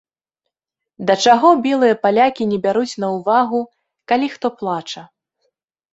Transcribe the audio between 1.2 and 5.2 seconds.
чаго белыя палякі не бяруць на ўвагу, калі хто плача.